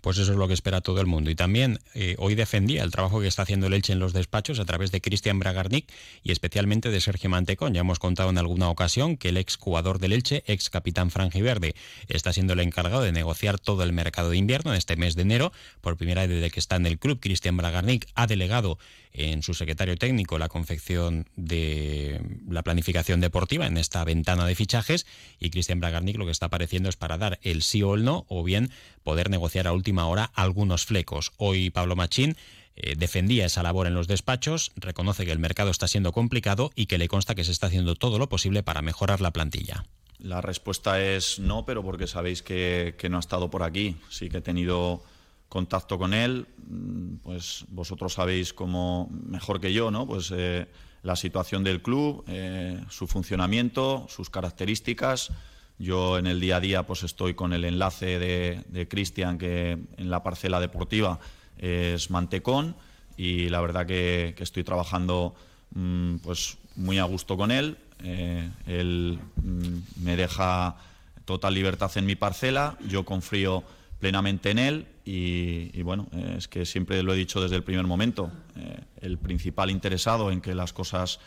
Pues 0.00 0.18
eso 0.18 0.32
es 0.32 0.38
lo 0.38 0.48
que 0.48 0.54
espera 0.54 0.80
todo 0.80 1.00
el 1.00 1.06
mundo. 1.06 1.30
Y 1.30 1.34
también 1.34 1.78
eh, 1.94 2.16
hoy 2.18 2.34
defendía 2.34 2.82
el 2.82 2.90
trabajo 2.90 3.20
que 3.20 3.28
está 3.28 3.42
haciendo 3.42 3.68
el 3.68 3.74
Elche 3.74 3.92
en 3.92 4.00
los 4.00 4.12
despachos 4.12 4.58
a 4.58 4.64
través 4.64 4.90
de 4.90 5.00
Cristian 5.00 5.38
Bragarnik 5.38 5.86
y 6.22 6.32
especialmente 6.32 6.90
de 6.90 7.00
Sergio 7.00 7.30
Mantecón. 7.30 7.74
Ya 7.74 7.80
hemos 7.80 8.00
contado 8.00 8.30
en 8.30 8.38
alguna 8.38 8.68
ocasión 8.68 9.16
que 9.16 9.28
el 9.28 9.36
ex 9.36 9.56
jugador 9.56 10.00
del 10.00 10.12
Elche, 10.12 10.42
ex 10.46 10.70
capitán 10.70 11.10
Verde, 11.10 11.74
está 12.08 12.32
siendo 12.32 12.54
el 12.54 12.60
encargado 12.60 13.02
de 13.02 13.12
negociar 13.12 13.58
todo 13.58 13.84
el 13.84 13.92
mercado 13.92 14.30
de 14.30 14.36
invierno 14.36 14.72
en 14.72 14.78
este 14.78 14.96
mes 14.96 15.14
de 15.14 15.22
enero. 15.22 15.52
Por 15.80 15.96
primera 15.96 16.22
vez 16.22 16.30
desde 16.30 16.50
que 16.50 16.60
está 16.60 16.76
en 16.76 16.86
el 16.86 16.98
club, 16.98 17.20
Cristian 17.20 17.56
Bragarnik 17.56 18.08
ha 18.14 18.26
delegado 18.26 18.78
en 19.12 19.42
su 19.42 19.54
secretario 19.54 19.96
técnico 19.96 20.38
la 20.38 20.48
confección 20.48 21.26
de 21.36 22.20
la 22.48 22.62
planificación 22.62 22.97
deportiva 23.06 23.66
en 23.66 23.76
esta 23.76 24.04
ventana 24.04 24.44
de 24.44 24.54
fichajes 24.54 25.06
y 25.38 25.50
Cristian 25.50 25.80
Bragarnik 25.80 26.18
lo 26.18 26.24
que 26.24 26.32
está 26.32 26.46
apareciendo 26.46 26.88
es 26.88 26.96
para 26.96 27.16
dar 27.16 27.38
el 27.42 27.62
sí 27.62 27.82
o 27.82 27.94
el 27.94 28.04
no 28.04 28.26
o 28.28 28.42
bien 28.42 28.70
poder 29.04 29.30
negociar 29.30 29.66
a 29.66 29.72
última 29.72 30.06
hora 30.06 30.30
algunos 30.34 30.84
flecos. 30.84 31.32
Hoy 31.36 31.70
Pablo 31.70 31.94
Machín 31.94 32.36
eh, 32.76 32.94
defendía 32.96 33.46
esa 33.46 33.62
labor 33.62 33.86
en 33.86 33.94
los 33.94 34.08
despachos, 34.08 34.72
reconoce 34.76 35.24
que 35.24 35.32
el 35.32 35.38
mercado 35.38 35.70
está 35.70 35.86
siendo 35.86 36.12
complicado 36.12 36.72
y 36.74 36.86
que 36.86 36.98
le 36.98 37.08
consta 37.08 37.34
que 37.34 37.44
se 37.44 37.52
está 37.52 37.68
haciendo 37.68 37.94
todo 37.94 38.18
lo 38.18 38.28
posible 38.28 38.62
para 38.62 38.82
mejorar 38.82 39.20
la 39.20 39.30
plantilla. 39.30 39.84
La 40.18 40.40
respuesta 40.40 41.00
es 41.00 41.38
no, 41.38 41.64
pero 41.64 41.84
porque 41.84 42.08
sabéis 42.08 42.42
que, 42.42 42.94
no 43.08 43.16
ha 43.18 43.20
estado 43.20 43.48
por 43.48 43.62
aquí. 43.62 43.96
Sí 44.10 44.28
que 44.28 44.38
he 44.38 44.42
tenido 44.42 45.02
contacto 45.48 45.98
con 45.98 46.12
él, 46.12 46.46
mm, 46.68 47.16
pues 47.22 47.64
vosotros 47.68 48.14
sabéis 48.14 48.52
como 48.52 49.08
mejor 49.10 49.60
que 49.60 49.72
yo, 49.72 49.92
¿no? 49.92 50.06
Pues 50.06 50.32
eh, 50.36 50.66
la 51.08 51.16
situación 51.16 51.64
del 51.64 51.80
club, 51.80 52.22
eh, 52.28 52.84
su 52.90 53.06
funcionamiento, 53.06 54.06
sus 54.10 54.28
características. 54.28 55.30
Yo 55.78 56.18
en 56.18 56.26
el 56.26 56.38
día 56.38 56.56
a 56.56 56.60
día 56.60 56.86
pues 56.86 57.02
estoy 57.02 57.32
con 57.32 57.54
el 57.54 57.64
enlace 57.64 58.18
de, 58.18 58.88
Cristian 58.88 59.38
que 59.38 59.78
en 59.96 60.10
la 60.10 60.22
parcela 60.22 60.60
deportiva 60.60 61.18
es 61.56 62.10
Mantecón 62.10 62.76
y 63.16 63.48
la 63.48 63.62
verdad 63.62 63.86
que, 63.86 64.34
estoy 64.38 64.64
trabajando 64.64 65.34
mm, 65.74 66.16
pues 66.16 66.58
muy 66.76 66.98
a 66.98 67.04
gusto 67.04 67.38
con 67.38 67.52
él. 67.52 67.78
Eh, 68.04 68.50
él 68.66 69.18
mm, 69.36 70.04
me 70.04 70.14
deja 70.14 70.76
total 71.24 71.54
libertad 71.54 71.90
en 71.96 72.04
mi 72.04 72.16
parcela, 72.16 72.76
yo 72.86 73.06
confío 73.06 73.64
plenamente 73.98 74.50
en 74.50 74.58
él 74.58 74.86
y, 75.04 75.82
bueno, 75.82 76.06
es 76.36 76.48
que 76.48 76.66
siempre 76.66 77.02
lo 77.02 77.14
he 77.14 77.16
dicho 77.16 77.40
desde 77.40 77.56
el 77.56 77.62
primer 77.62 77.86
momento, 77.86 78.30
eh, 78.56 78.80
el 79.00 79.18
principal 79.18 79.70
interesado 79.70 80.30
en 80.30 80.40
que 80.40 80.54
las 80.54 80.72
cosas 80.72 81.18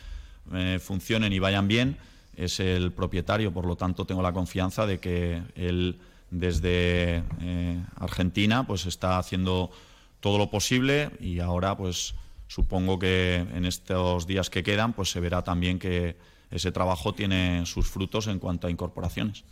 eh, 0.52 0.78
funcionen 0.80 1.32
y 1.32 1.38
vayan 1.38 1.68
bien 1.68 1.96
es 2.36 2.60
el 2.60 2.92
propietario, 2.92 3.52
por 3.52 3.66
lo 3.66 3.76
tanto 3.76 4.04
tengo 4.04 4.22
la 4.22 4.32
confianza 4.32 4.86
de 4.86 5.00
que 5.00 5.42
él 5.54 5.98
desde 6.30 7.22
eh, 7.40 7.82
Argentina 7.96 8.66
pues 8.66 8.86
está 8.86 9.18
haciendo 9.18 9.70
todo 10.20 10.38
lo 10.38 10.50
posible 10.50 11.10
y 11.20 11.40
ahora 11.40 11.76
pues 11.76 12.14
supongo 12.48 12.98
que 12.98 13.44
en 13.52 13.66
estos 13.66 14.26
días 14.26 14.48
que 14.48 14.62
quedan 14.62 14.94
pues 14.94 15.10
se 15.10 15.20
verá 15.20 15.42
también 15.42 15.78
que 15.78 16.16
ese 16.50 16.72
trabajo 16.72 17.14
tiene 17.14 17.66
sus 17.66 17.88
frutos 17.88 18.26
en 18.26 18.38
cuanto 18.38 18.66
a 18.66 18.70
incorporaciones. 18.70 19.44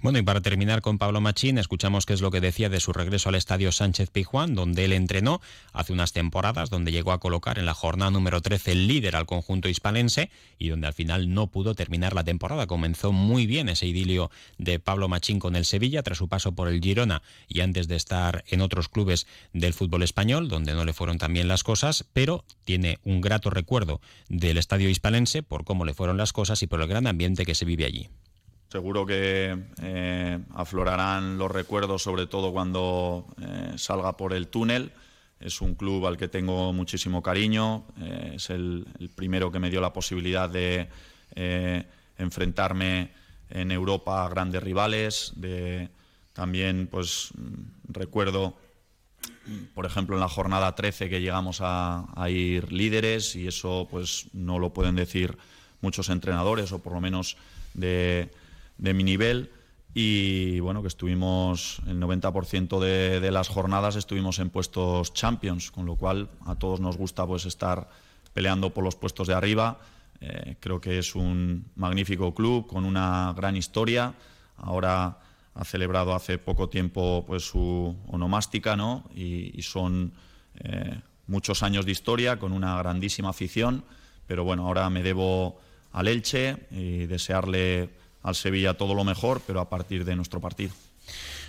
Bueno, 0.00 0.18
y 0.18 0.22
para 0.22 0.40
terminar 0.40 0.80
con 0.80 0.98
Pablo 0.98 1.20
Machín, 1.20 1.58
escuchamos 1.58 2.06
qué 2.06 2.12
es 2.12 2.20
lo 2.20 2.30
que 2.30 2.40
decía 2.40 2.68
de 2.68 2.80
su 2.80 2.92
regreso 2.92 3.28
al 3.28 3.34
estadio 3.34 3.72
Sánchez 3.72 4.10
Pizjuán, 4.10 4.54
donde 4.54 4.84
él 4.84 4.92
entrenó 4.92 5.40
hace 5.72 5.92
unas 5.92 6.12
temporadas, 6.12 6.70
donde 6.70 6.92
llegó 6.92 7.12
a 7.12 7.20
colocar 7.20 7.58
en 7.58 7.66
la 7.66 7.74
jornada 7.74 8.10
número 8.10 8.40
13 8.40 8.72
el 8.72 8.88
líder 8.88 9.16
al 9.16 9.26
conjunto 9.26 9.68
hispalense 9.68 10.30
y 10.58 10.68
donde 10.68 10.86
al 10.86 10.92
final 10.92 11.32
no 11.32 11.46
pudo 11.46 11.74
terminar 11.74 12.14
la 12.14 12.24
temporada. 12.24 12.66
Comenzó 12.66 13.12
muy 13.12 13.46
bien 13.46 13.68
ese 13.68 13.86
idilio 13.86 14.30
de 14.58 14.78
Pablo 14.78 15.08
Machín 15.08 15.38
con 15.38 15.56
el 15.56 15.64
Sevilla 15.64 16.02
tras 16.02 16.18
su 16.18 16.28
paso 16.28 16.52
por 16.52 16.68
el 16.68 16.80
Girona 16.80 17.22
y 17.48 17.60
antes 17.60 17.88
de 17.88 17.96
estar 17.96 18.44
en 18.48 18.60
otros 18.60 18.88
clubes 18.88 19.26
del 19.52 19.74
fútbol 19.74 20.02
español, 20.02 20.48
donde 20.48 20.74
no 20.74 20.84
le 20.84 20.92
fueron 20.92 21.18
tan 21.18 21.32
bien 21.32 21.48
las 21.48 21.62
cosas, 21.62 22.04
pero 22.12 22.44
tiene 22.64 22.98
un 23.04 23.20
grato 23.20 23.50
recuerdo 23.50 24.00
del 24.28 24.58
estadio 24.58 24.88
hispalense 24.88 25.42
por 25.42 25.64
cómo 25.64 25.84
le 25.84 25.94
fueron 25.94 26.16
las 26.16 26.32
cosas 26.32 26.62
y 26.62 26.66
por 26.66 26.80
el 26.80 26.88
gran 26.88 27.06
ambiente 27.06 27.44
que 27.44 27.54
se 27.54 27.64
vive 27.64 27.84
allí. 27.84 28.08
Seguro 28.74 29.06
que 29.06 29.56
eh, 29.82 30.38
aflorarán 30.52 31.38
los 31.38 31.48
recuerdos, 31.48 32.02
sobre 32.02 32.26
todo 32.26 32.52
cuando 32.52 33.24
eh, 33.40 33.74
salga 33.76 34.16
por 34.16 34.32
el 34.32 34.48
túnel. 34.48 34.90
Es 35.38 35.60
un 35.60 35.76
club 35.76 36.04
al 36.08 36.16
que 36.16 36.26
tengo 36.26 36.72
muchísimo 36.72 37.22
cariño. 37.22 37.84
Eh, 38.00 38.32
es 38.34 38.50
el, 38.50 38.84
primero 39.14 39.52
que 39.52 39.60
me 39.60 39.70
dio 39.70 39.80
la 39.80 39.92
posibilidad 39.92 40.50
de 40.50 40.88
enfrentarme 42.18 43.12
en 43.48 43.70
Europa 43.70 44.24
a 44.24 44.28
grandes 44.28 44.60
rivales. 44.60 45.34
De, 45.36 45.88
también, 46.32 46.88
pues, 46.90 47.28
recuerdo, 47.86 48.58
por 49.72 49.86
ejemplo, 49.86 50.16
en 50.16 50.20
la 50.20 50.28
jornada 50.28 50.74
13 50.74 51.08
que 51.08 51.20
llegamos 51.20 51.60
a, 51.60 52.06
a 52.20 52.28
ir 52.28 52.72
líderes 52.72 53.36
y 53.36 53.46
eso, 53.46 53.86
pues, 53.88 54.26
no 54.32 54.58
lo 54.58 54.72
pueden 54.72 54.96
decir 54.96 55.38
muchos 55.80 56.08
entrenadores 56.08 56.72
o 56.72 56.82
por 56.82 56.92
lo 56.92 57.00
menos 57.00 57.36
de 57.74 58.32
de 58.78 58.94
mi 58.94 59.04
nivel 59.04 59.50
y 59.96 60.58
bueno, 60.58 60.82
que 60.82 60.88
estuvimos 60.88 61.80
el 61.86 62.00
90% 62.00 62.80
de, 62.80 63.30
las 63.30 63.48
jornadas 63.48 63.94
estuvimos 63.94 64.40
en 64.40 64.50
puestos 64.50 65.14
champions, 65.14 65.70
con 65.70 65.86
lo 65.86 65.94
cual 65.94 66.28
a 66.46 66.56
todos 66.56 66.80
nos 66.80 66.96
gusta 66.96 67.24
pues 67.24 67.46
estar 67.46 67.88
peleando 68.32 68.70
por 68.70 68.82
los 68.82 68.96
puestos 68.96 69.28
de 69.28 69.34
arriba. 69.34 69.78
Eh, 70.20 70.56
creo 70.58 70.80
que 70.80 70.98
es 70.98 71.14
un 71.14 71.66
magnífico 71.76 72.34
club 72.34 72.66
con 72.66 72.84
una 72.84 73.32
gran 73.36 73.56
historia. 73.56 74.14
Ahora 74.56 75.18
ha 75.54 75.64
celebrado 75.64 76.12
hace 76.12 76.38
poco 76.38 76.68
tiempo 76.68 77.22
pues 77.24 77.44
su 77.44 77.96
onomástica, 78.08 78.74
¿no? 78.74 79.04
Y, 79.14 79.56
y 79.56 79.62
son 79.62 80.12
eh, 80.58 81.00
muchos 81.28 81.62
años 81.62 81.86
de 81.86 81.92
historia 81.92 82.40
con 82.40 82.50
una 82.50 82.76
grandísima 82.78 83.28
afición. 83.28 83.84
Pero 84.26 84.42
bueno, 84.42 84.66
ahora 84.66 84.90
me 84.90 85.04
debo 85.04 85.60
al 85.92 86.08
Elche 86.08 86.66
y 86.72 87.06
desearle 87.06 87.90
al 88.24 88.34
Sevilla 88.34 88.74
todo 88.74 88.94
lo 88.94 89.04
mejor, 89.04 89.40
pero 89.46 89.60
a 89.60 89.68
partir 89.68 90.04
de 90.04 90.16
nuestro 90.16 90.40
partido. 90.40 90.72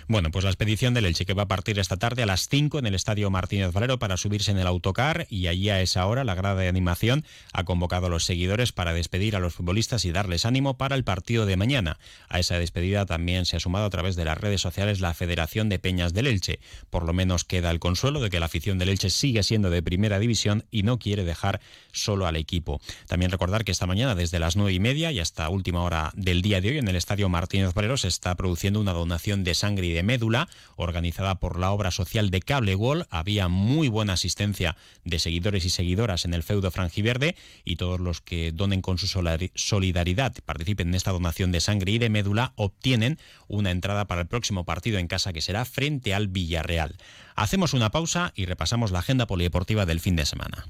Bueno, 0.08 0.30
pues 0.30 0.44
la 0.44 0.52
expedición 0.52 0.94
del 0.94 1.04
Elche 1.04 1.26
que 1.26 1.34
va 1.34 1.42
a 1.42 1.48
partir 1.48 1.80
esta 1.80 1.96
tarde 1.96 2.22
a 2.22 2.26
las 2.26 2.48
5 2.48 2.78
en 2.78 2.86
el 2.86 2.94
Estadio 2.94 3.28
Martínez 3.28 3.72
Valero 3.72 3.98
para 3.98 4.16
subirse 4.16 4.52
en 4.52 4.58
el 4.58 4.68
autocar 4.68 5.26
y 5.30 5.48
allí 5.48 5.68
a 5.68 5.80
esa 5.80 6.06
hora 6.06 6.22
la 6.22 6.36
grada 6.36 6.60
de 6.60 6.68
animación 6.68 7.24
ha 7.52 7.64
convocado 7.64 8.06
a 8.06 8.08
los 8.08 8.24
seguidores 8.24 8.70
para 8.70 8.94
despedir 8.94 9.34
a 9.34 9.40
los 9.40 9.54
futbolistas 9.54 10.04
y 10.04 10.12
darles 10.12 10.46
ánimo 10.46 10.76
para 10.76 10.94
el 10.94 11.02
partido 11.02 11.44
de 11.44 11.56
mañana. 11.56 11.98
A 12.28 12.38
esa 12.38 12.56
despedida 12.56 13.04
también 13.04 13.46
se 13.46 13.56
ha 13.56 13.60
sumado 13.60 13.86
a 13.86 13.90
través 13.90 14.14
de 14.14 14.24
las 14.24 14.38
redes 14.38 14.60
sociales 14.60 15.00
la 15.00 15.12
Federación 15.12 15.68
de 15.68 15.80
Peñas 15.80 16.14
del 16.14 16.28
Elche. 16.28 16.60
Por 16.88 17.04
lo 17.04 17.12
menos 17.12 17.42
queda 17.42 17.72
el 17.72 17.80
consuelo 17.80 18.20
de 18.20 18.30
que 18.30 18.38
la 18.38 18.46
afición 18.46 18.78
del 18.78 18.90
Elche 18.90 19.10
sigue 19.10 19.42
siendo 19.42 19.70
de 19.70 19.82
primera 19.82 20.20
división 20.20 20.66
y 20.70 20.84
no 20.84 21.00
quiere 21.00 21.24
dejar 21.24 21.60
solo 21.90 22.28
al 22.28 22.36
equipo. 22.36 22.80
También 23.08 23.32
recordar 23.32 23.64
que 23.64 23.72
esta 23.72 23.86
mañana 23.86 24.14
desde 24.14 24.38
las 24.38 24.54
nueve 24.54 24.72
y 24.72 24.78
media 24.78 25.10
y 25.10 25.18
hasta 25.18 25.48
última 25.48 25.82
hora 25.82 26.12
del 26.14 26.42
día 26.42 26.60
de 26.60 26.68
hoy 26.68 26.78
en 26.78 26.86
el 26.86 26.94
Estadio 26.94 27.28
Martínez 27.28 27.74
Valero 27.74 27.96
se 27.96 28.06
está 28.06 28.36
produciendo 28.36 28.80
una 28.80 28.92
donación 28.92 29.42
de 29.42 29.54
sangre 29.54 29.88
y 29.88 29.92
de 29.92 29.95
médula, 30.02 30.48
organizada 30.76 31.36
por 31.36 31.58
la 31.58 31.70
obra 31.70 31.90
social 31.90 32.30
de 32.30 32.40
Cable 32.40 32.74
Wall. 32.74 33.06
Había 33.10 33.48
muy 33.48 33.88
buena 33.88 34.14
asistencia 34.14 34.76
de 35.04 35.18
seguidores 35.18 35.64
y 35.64 35.70
seguidoras 35.70 36.24
en 36.24 36.34
el 36.34 36.42
feudo 36.42 36.70
franjiverde 36.70 37.36
y 37.64 37.76
todos 37.76 38.00
los 38.00 38.20
que 38.20 38.52
donen 38.52 38.82
con 38.82 38.98
su 38.98 39.06
solidaridad, 39.06 40.34
participen 40.44 40.88
en 40.88 40.94
esta 40.94 41.12
donación 41.12 41.52
de 41.52 41.60
sangre 41.60 41.92
y 41.92 41.98
de 41.98 42.10
médula, 42.10 42.52
obtienen 42.56 43.18
una 43.48 43.70
entrada 43.70 44.06
para 44.06 44.22
el 44.22 44.26
próximo 44.26 44.64
partido 44.64 44.98
en 44.98 45.08
casa 45.08 45.32
que 45.32 45.40
será 45.40 45.64
frente 45.64 46.14
al 46.14 46.28
Villarreal. 46.28 46.96
Hacemos 47.34 47.74
una 47.74 47.90
pausa 47.90 48.32
y 48.34 48.46
repasamos 48.46 48.90
la 48.90 49.00
agenda 49.00 49.26
polideportiva 49.26 49.86
del 49.86 50.00
fin 50.00 50.16
de 50.16 50.26
semana. 50.26 50.66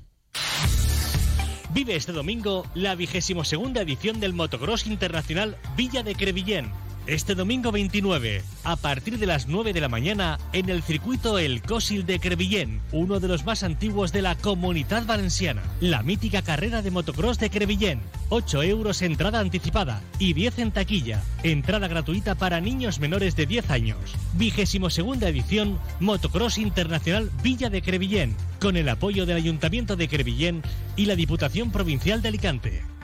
Vive 1.73 1.97
este 1.97 2.13
domingo 2.13 2.65
la 2.75 2.95
vigésimo 2.95 3.45
segunda 3.45 3.83
edición 3.83 4.21
del 4.21 4.33
Motocross 4.33 4.87
Internacional 4.87 5.57
Villa 5.77 6.03
de 6.03 6.15
Crevillén 6.15 6.73
este 7.07 7.35
domingo 7.35 7.71
29, 7.71 8.43
a 8.65 8.77
partir 8.77 9.19
de 9.19 9.27
las 9.27 9.47
9 9.47 9.73
de 9.73 9.81
la 9.81 9.89
mañana, 9.89 10.39
en 10.53 10.69
el 10.69 10.83
circuito 10.83 11.39
El 11.39 11.63
Cosil 11.63 12.05
de 12.05 12.19
Crevillén, 12.19 12.81
uno 12.93 13.21
de 13.21 13.29
los 13.29 13.45
más 13.45 13.63
antiguos 13.63 14.13
de 14.13 14.23
la 14.23 14.35
comunidad 14.35 15.07
valenciana. 15.07 15.63
La 15.81 16.03
mítica 16.03 16.43
carrera 16.43 16.83
de 16.83 16.91
motocross 16.91 17.39
de 17.39 17.51
Crevillén. 17.51 18.01
8 18.29 18.63
euros 18.65 19.03
entrada 19.03 19.39
anticipada 19.39 20.03
y 20.19 20.33
10 20.33 20.59
en 20.59 20.73
taquilla. 20.73 21.23
Entrada 21.43 21.87
gratuita 21.87 22.35
para 22.35 22.61
niños 22.61 22.99
menores 22.99 23.37
de 23.37 23.47
10 23.47 23.71
años. 23.71 23.99
Vigésimo 24.35 24.91
segunda 24.91 25.29
edición, 25.29 25.79
Motocross 26.01 26.59
Internacional 26.59 27.31
Villa 27.43 27.71
de 27.71 27.83
Crevillén, 27.83 28.37
con 28.61 28.77
el 28.77 28.89
apoyo 28.89 29.27
del 29.27 29.37
Ayuntamiento 29.37 29.97
de 29.97 30.09
Crevillén 30.09 30.63
y 30.97 31.07
la 31.07 31.15
Diputación 31.15 31.71
Provincial 31.71 32.21
de 32.23 32.29
Alicante. 32.29 32.96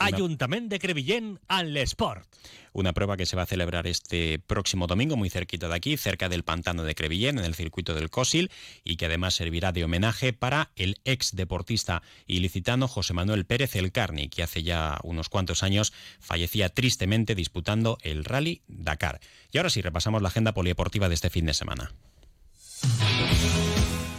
Ayuntamiento 0.00 0.70
de 0.70 0.78
Crevillén 0.78 1.38
al 1.46 1.76
Sport. 1.76 2.26
Una 2.72 2.92
prueba 2.92 3.16
que 3.16 3.26
se 3.26 3.36
va 3.36 3.42
a 3.42 3.46
celebrar 3.46 3.86
este 3.86 4.38
próximo 4.38 4.86
domingo, 4.86 5.16
muy 5.16 5.28
cerquita 5.28 5.68
de 5.68 5.74
aquí, 5.74 5.96
cerca 5.96 6.28
del 6.28 6.44
pantano 6.44 6.84
de 6.84 6.94
Crevillén, 6.94 7.38
en 7.38 7.44
el 7.44 7.54
circuito 7.54 7.94
del 7.94 8.10
Cosil, 8.10 8.50
y 8.84 8.96
que 8.96 9.06
además 9.06 9.34
servirá 9.34 9.72
de 9.72 9.84
homenaje 9.84 10.32
para 10.32 10.70
el 10.76 11.00
ex 11.04 11.34
deportista 11.34 12.02
ilicitano 12.26 12.88
José 12.88 13.12
Manuel 13.12 13.44
Pérez 13.44 13.76
El 13.76 13.92
Carni, 13.92 14.28
que 14.28 14.42
hace 14.42 14.62
ya 14.62 14.98
unos 15.02 15.28
cuantos 15.28 15.62
años 15.62 15.92
fallecía 16.20 16.68
tristemente 16.68 17.34
disputando 17.34 17.98
el 18.02 18.24
Rally 18.24 18.62
Dakar. 18.68 19.20
Y 19.52 19.58
ahora 19.58 19.70
sí, 19.70 19.82
repasamos 19.82 20.22
la 20.22 20.28
agenda 20.28 20.54
polideportiva 20.54 21.08
de 21.08 21.14
este 21.14 21.30
fin 21.30 21.46
de 21.46 21.54
semana. 21.54 21.92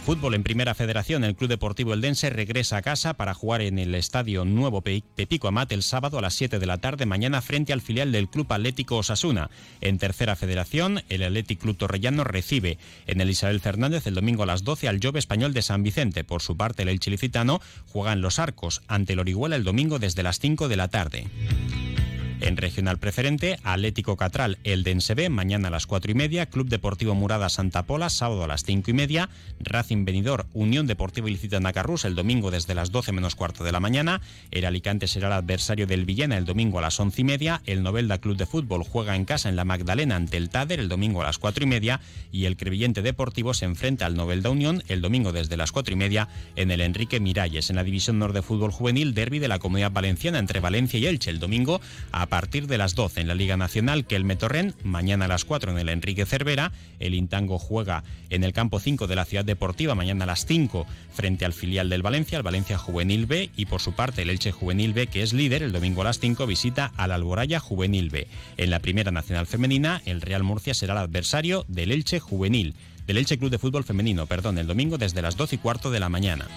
Fútbol 0.04 0.34
en 0.34 0.42
Primera 0.42 0.74
Federación, 0.74 1.22
el 1.22 1.36
Club 1.36 1.48
Deportivo 1.48 1.94
Eldense 1.94 2.28
regresa 2.28 2.76
a 2.76 2.82
casa 2.82 3.14
para 3.14 3.34
jugar 3.34 3.62
en 3.62 3.78
el 3.78 3.94
Estadio 3.94 4.44
Nuevo 4.44 4.80
Pepico 4.80 5.46
Amat 5.46 5.70
el 5.70 5.84
sábado 5.84 6.18
a 6.18 6.22
las 6.22 6.34
7 6.34 6.58
de 6.58 6.66
la 6.66 6.78
tarde 6.78 7.06
mañana 7.06 7.40
frente 7.40 7.72
al 7.72 7.80
filial 7.80 8.10
del 8.10 8.28
Club 8.28 8.52
Atlético 8.52 8.96
Osasuna. 8.96 9.48
En 9.80 9.98
Tercera 9.98 10.34
Federación, 10.34 11.04
el 11.08 11.22
Athletic 11.22 11.60
Club 11.60 11.76
Torrellano 11.76 12.24
recibe 12.24 12.78
en 13.06 13.20
el 13.20 13.30
Isabel 13.30 13.60
Fernández 13.60 14.08
el 14.08 14.16
domingo 14.16 14.42
a 14.42 14.46
las 14.46 14.64
12 14.64 14.88
al 14.88 14.98
Jove 15.00 15.20
Español 15.20 15.54
de 15.54 15.62
San 15.62 15.84
Vicente. 15.84 16.24
Por 16.24 16.42
su 16.42 16.56
parte, 16.56 16.82
el 16.82 16.88
El 16.88 16.98
Chilicitano 16.98 17.60
juega 17.86 18.12
en 18.12 18.22
Los 18.22 18.40
Arcos 18.40 18.82
ante 18.88 19.12
el 19.12 19.20
Orihuela 19.20 19.54
el 19.54 19.62
domingo 19.62 20.00
desde 20.00 20.24
las 20.24 20.40
5 20.40 20.68
de 20.68 20.76
la 20.76 20.88
tarde. 20.88 21.28
En 22.42 22.56
regional 22.56 22.98
preferente, 22.98 23.60
Atlético 23.62 24.16
Catral, 24.16 24.58
el 24.64 24.82
B, 24.82 25.28
mañana 25.28 25.68
a 25.68 25.70
las 25.70 25.86
4 25.86 26.10
y 26.10 26.14
media, 26.14 26.46
Club 26.46 26.68
Deportivo 26.68 27.14
Murada 27.14 27.48
Santa 27.48 27.84
Pola, 27.84 28.10
sábado 28.10 28.42
a 28.42 28.48
las 28.48 28.64
5 28.64 28.90
y 28.90 28.94
media, 28.94 29.28
Racing 29.60 30.04
Benidor, 30.04 30.46
Unión 30.52 30.88
Deportiva 30.88 31.28
Ilicita 31.28 31.60
Nacarrús, 31.60 32.04
el 32.04 32.16
domingo 32.16 32.50
desde 32.50 32.74
las 32.74 32.90
12 32.90 33.12
menos 33.12 33.36
cuarto 33.36 33.62
de 33.62 33.70
la 33.70 33.78
mañana, 33.78 34.20
el 34.50 34.64
Alicante 34.64 35.06
será 35.06 35.28
el 35.28 35.34
adversario 35.34 35.86
del 35.86 36.04
Villena 36.04 36.36
el 36.36 36.44
domingo 36.44 36.80
a 36.80 36.82
las 36.82 36.98
11 36.98 37.20
y 37.20 37.24
media, 37.24 37.62
el 37.64 37.84
Novelda 37.84 38.18
Club 38.18 38.36
de 38.36 38.46
Fútbol 38.46 38.82
juega 38.82 39.14
en 39.14 39.24
casa 39.24 39.48
en 39.48 39.54
la 39.54 39.64
Magdalena 39.64 40.16
ante 40.16 40.36
el 40.36 40.50
Tader 40.50 40.80
el 40.80 40.88
domingo 40.88 41.22
a 41.22 41.26
las 41.26 41.38
4 41.38 41.62
y 41.62 41.68
media 41.68 42.00
y 42.32 42.46
el 42.46 42.56
Crevillente 42.56 43.02
Deportivo 43.02 43.54
se 43.54 43.66
enfrenta 43.66 44.04
al 44.04 44.16
Novelda 44.16 44.50
Unión 44.50 44.82
el 44.88 45.00
domingo 45.00 45.30
desde 45.30 45.56
las 45.56 45.70
4 45.70 45.94
y 45.94 45.96
media 45.96 46.28
en 46.56 46.72
el 46.72 46.80
Enrique 46.80 47.20
Miralles. 47.20 47.70
En 47.70 47.76
la 47.76 47.84
División 47.84 48.18
Norte 48.18 48.38
de 48.38 48.42
Fútbol 48.42 48.72
Juvenil, 48.72 49.14
derby 49.14 49.38
de 49.38 49.48
la 49.48 49.60
Comunidad 49.60 49.92
Valenciana 49.92 50.40
entre 50.40 50.58
Valencia 50.58 50.98
y 50.98 51.06
Elche 51.06 51.30
el 51.30 51.38
domingo 51.38 51.80
a 52.10 52.31
partir 52.32 52.66
de 52.66 52.78
las 52.78 52.94
12 52.94 53.20
en 53.20 53.28
la 53.28 53.34
Liga 53.34 53.58
Nacional, 53.58 54.06
que 54.06 54.16
el 54.16 54.24
Metorren, 54.24 54.74
mañana 54.84 55.26
a 55.26 55.28
las 55.28 55.44
4 55.44 55.70
en 55.72 55.78
el 55.78 55.90
Enrique 55.90 56.24
Cervera, 56.24 56.72
el 56.98 57.12
Intango 57.12 57.58
juega 57.58 58.04
en 58.30 58.42
el 58.42 58.54
campo 58.54 58.80
5 58.80 59.06
de 59.06 59.16
la 59.16 59.26
Ciudad 59.26 59.44
Deportiva, 59.44 59.94
mañana 59.94 60.24
a 60.24 60.28
las 60.28 60.46
5 60.46 60.86
frente 61.12 61.44
al 61.44 61.52
filial 61.52 61.90
del 61.90 62.00
Valencia, 62.00 62.38
el 62.38 62.42
Valencia 62.42 62.78
Juvenil 62.78 63.26
B, 63.26 63.50
y 63.54 63.66
por 63.66 63.82
su 63.82 63.92
parte 63.92 64.22
el 64.22 64.30
Elche 64.30 64.50
Juvenil 64.50 64.94
B, 64.94 65.08
que 65.08 65.22
es 65.22 65.34
líder, 65.34 65.62
el 65.62 65.72
domingo 65.72 66.00
a 66.00 66.04
las 66.04 66.20
5 66.20 66.46
visita 66.46 66.90
al 66.96 67.12
Alboraya 67.12 67.60
Juvenil 67.60 68.08
B. 68.08 68.26
En 68.56 68.70
la 68.70 68.78
Primera 68.78 69.10
Nacional 69.10 69.46
Femenina, 69.46 70.00
el 70.06 70.22
Real 70.22 70.42
Murcia 70.42 70.72
será 70.72 70.94
el 70.94 71.00
adversario 71.00 71.66
del 71.68 71.92
Elche 71.92 72.18
Juvenil, 72.18 72.74
del 73.06 73.18
Elche 73.18 73.36
Club 73.36 73.50
de 73.50 73.58
Fútbol 73.58 73.84
Femenino, 73.84 74.24
perdón, 74.24 74.56
el 74.56 74.66
domingo 74.66 74.96
desde 74.96 75.20
las 75.20 75.36
12 75.36 75.56
y 75.56 75.58
cuarto 75.58 75.90
de 75.90 76.00
la 76.00 76.08
mañana. 76.08 76.48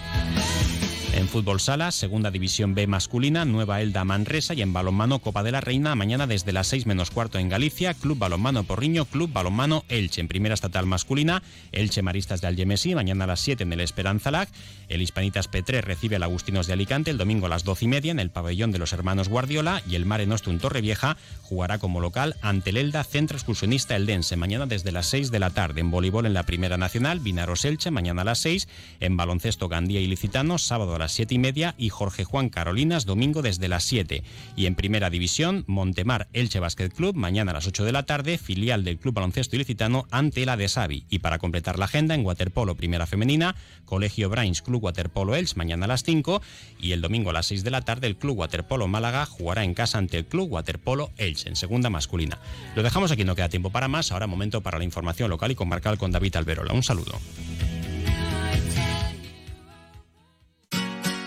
En 1.16 1.28
fútbol 1.28 1.60
sala, 1.60 1.92
segunda 1.92 2.30
división 2.30 2.74
B 2.74 2.86
masculina, 2.86 3.46
Nueva 3.46 3.80
Elda 3.80 4.04
Manresa 4.04 4.52
y 4.52 4.60
en 4.60 4.74
balonmano 4.74 5.18
Copa 5.20 5.42
de 5.42 5.50
la 5.50 5.62
Reina, 5.62 5.94
mañana 5.94 6.26
desde 6.26 6.52
las 6.52 6.66
6 6.66 6.84
menos 6.84 7.10
cuarto 7.10 7.38
en 7.38 7.48
Galicia, 7.48 7.94
Club 7.94 8.18
Balonmano 8.18 8.64
Porriño, 8.64 9.06
Club 9.06 9.32
Balonmano 9.32 9.86
Elche. 9.88 10.20
En 10.20 10.28
primera 10.28 10.52
estatal 10.52 10.84
masculina, 10.84 11.42
Elche 11.72 12.02
Maristas 12.02 12.42
de 12.42 12.48
Algemesí, 12.48 12.94
mañana 12.94 13.24
a 13.24 13.28
las 13.28 13.40
7 13.40 13.62
en 13.62 13.72
el 13.72 13.80
Esperanza 13.80 14.30
Lag. 14.30 14.48
El 14.90 15.00
Hispanitas 15.00 15.48
Petré 15.48 15.80
recibe 15.80 16.16
al 16.16 16.22
Agustinos 16.22 16.66
de 16.66 16.74
Alicante 16.74 17.10
el 17.10 17.16
domingo 17.16 17.46
a 17.46 17.48
las 17.48 17.64
12 17.64 17.86
y 17.86 17.88
media 17.88 18.12
en 18.12 18.20
el 18.20 18.28
pabellón 18.28 18.70
de 18.70 18.78
los 18.78 18.92
hermanos 18.92 19.30
Guardiola 19.30 19.82
y 19.88 19.94
el 19.94 20.04
Mare 20.04 20.26
Nostrum 20.26 20.58
Torrevieja 20.58 21.16
jugará 21.40 21.78
como 21.78 22.00
local 22.00 22.36
ante 22.42 22.70
el 22.70 22.76
Elda 22.76 23.02
Centro 23.04 23.38
Excursionista 23.38 23.96
Eldense, 23.96 24.36
mañana 24.36 24.66
desde 24.66 24.92
las 24.92 25.06
6 25.06 25.30
de 25.30 25.38
la 25.38 25.48
tarde. 25.48 25.80
En 25.80 25.90
voleibol 25.90 26.26
en 26.26 26.34
la 26.34 26.42
Primera 26.42 26.76
Nacional, 26.76 27.20
Vinaros 27.20 27.64
Elche, 27.64 27.90
mañana 27.90 28.20
a 28.20 28.26
las 28.26 28.40
6. 28.40 28.68
En 29.00 29.16
baloncesto 29.16 29.70
Gandía 29.70 30.00
y 30.00 30.08
Licitano, 30.08 30.58
sábado 30.58 30.94
a 30.94 31.05
las 31.06 31.12
7 31.12 31.36
y 31.36 31.38
media 31.38 31.76
y 31.78 31.88
Jorge 31.88 32.24
Juan 32.24 32.48
Carolinas 32.48 33.06
domingo 33.06 33.40
desde 33.40 33.68
las 33.68 33.84
7. 33.84 34.24
Y 34.56 34.66
en 34.66 34.74
primera 34.74 35.08
división, 35.08 35.62
Montemar 35.68 36.26
Elche 36.32 36.58
Basket 36.58 36.88
Club 36.88 37.14
mañana 37.14 37.52
a 37.52 37.54
las 37.54 37.68
8 37.68 37.84
de 37.84 37.92
la 37.92 38.02
tarde, 38.02 38.38
filial 38.38 38.82
del 38.82 38.98
Club 38.98 39.14
Baloncesto 39.14 39.54
Ilicitano 39.54 40.08
ante 40.10 40.44
la 40.44 40.56
de 40.56 40.68
Savi. 40.68 41.04
Y 41.08 41.20
para 41.20 41.38
completar 41.38 41.78
la 41.78 41.84
agenda, 41.84 42.16
en 42.16 42.26
waterpolo 42.26 42.74
primera 42.74 43.06
femenina, 43.06 43.54
Colegio 43.84 44.28
Brains 44.28 44.62
Club 44.62 44.82
Waterpolo 44.82 45.36
Elche 45.36 45.54
mañana 45.54 45.84
a 45.84 45.88
las 45.88 46.02
5 46.02 46.42
y 46.80 46.90
el 46.90 47.02
domingo 47.02 47.30
a 47.30 47.34
las 47.34 47.46
6 47.46 47.62
de 47.62 47.70
la 47.70 47.82
tarde 47.82 48.08
el 48.08 48.16
Club 48.16 48.38
Waterpolo 48.38 48.88
Málaga 48.88 49.26
jugará 49.26 49.62
en 49.62 49.74
casa 49.74 49.98
ante 49.98 50.18
el 50.18 50.26
Club 50.26 50.50
Waterpolo 50.50 51.12
Elche 51.18 51.48
en 51.48 51.54
segunda 51.54 51.88
masculina. 51.88 52.40
Lo 52.74 52.82
dejamos 52.82 53.12
aquí, 53.12 53.22
no 53.22 53.36
queda 53.36 53.48
tiempo 53.48 53.70
para 53.70 53.86
más. 53.86 54.10
Ahora 54.10 54.26
momento 54.26 54.60
para 54.60 54.78
la 54.78 54.84
información 54.84 55.30
local 55.30 55.52
y 55.52 55.54
comarcal 55.54 55.98
con 55.98 56.10
David 56.10 56.34
Alberola. 56.34 56.72
Un 56.72 56.82
saludo. 56.82 57.20